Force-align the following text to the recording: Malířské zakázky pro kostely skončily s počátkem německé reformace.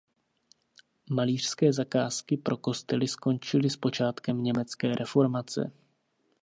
Malířské 1.09 1.73
zakázky 1.73 2.37
pro 2.37 2.57
kostely 2.57 3.07
skončily 3.07 3.69
s 3.69 3.77
počátkem 3.77 4.43
německé 4.43 4.95
reformace. 4.95 5.71